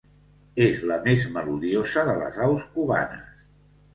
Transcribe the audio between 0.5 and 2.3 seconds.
És la més melodiosa de